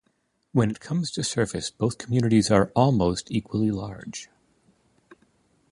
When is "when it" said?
0.51-0.79